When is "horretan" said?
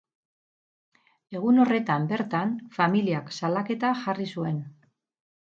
1.63-2.07